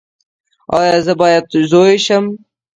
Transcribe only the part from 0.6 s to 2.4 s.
ایا زه باید زوی شم؟